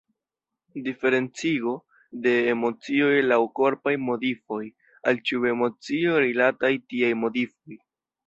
Diferencigo 0.85 1.73
de 2.23 2.31
emocioj 2.53 3.11
laŭ 3.27 3.37
korpaj 3.61 3.93
modifoj: 4.07 4.59
al 5.11 5.21
ĉiu 5.29 5.45
emocio 5.53 6.17
rilataj 6.25 6.73
tiaj 6.95 7.13
modifoj. 7.25 7.79